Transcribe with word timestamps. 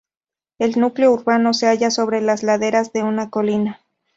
El 0.57 0.79
núcleo 0.79 1.11
urbano 1.11 1.53
se 1.53 1.67
halla 1.67 1.91
sobre 1.91 2.21
las 2.21 2.41
laderas 2.41 2.91
de 2.91 3.03
una 3.03 3.29
colina. 3.29 3.81